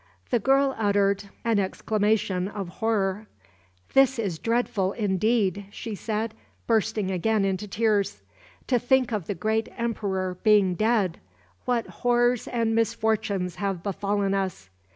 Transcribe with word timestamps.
The 0.31 0.39
girl 0.39 0.73
uttered 0.79 1.25
an 1.45 1.59
exclamation 1.59 2.47
of 2.47 2.67
horror. 2.79 3.27
"This 3.93 4.17
is 4.17 4.39
dreadful, 4.39 4.93
indeed," 4.93 5.67
she 5.69 5.93
said, 5.93 6.33
bursting 6.65 7.11
again 7.11 7.45
into 7.45 7.67
tears. 7.67 8.23
"To 8.65 8.79
think 8.79 9.11
of 9.11 9.27
the 9.27 9.35
great 9.35 9.69
emperor 9.77 10.39
being 10.41 10.73
dead! 10.73 11.19
What 11.65 11.85
horrors 11.85 12.47
and 12.47 12.73
misfortunes 12.73 13.57
have 13.57 13.83
befallen 13.83 14.33
us! 14.33 14.71